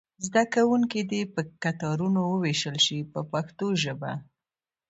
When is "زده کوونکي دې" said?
0.25-1.21